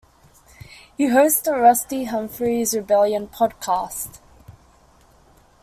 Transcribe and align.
He 0.97 1.09
hosts 1.09 1.41
the 1.41 1.51
"Rusty 1.51 2.05
Humphries 2.05 2.73
Rebellion" 2.73 3.27
podcast. 3.27 4.19